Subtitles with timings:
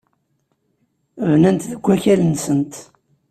[1.31, 2.73] Bnant deg wakal-nsent.